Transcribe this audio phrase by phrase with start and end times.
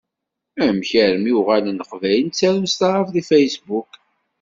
[0.65, 3.91] Amek armi uɣalen Leqbayel ttarun s taɛrabt deg Facebook?